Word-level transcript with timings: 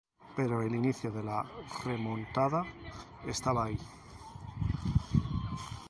Pero 0.35 0.63
el 0.63 0.73
inicio 0.73 1.11
de 1.11 1.21
la 1.21 1.45
remontada 1.85 2.65
estaba 3.27 3.65
ahí. 3.65 3.77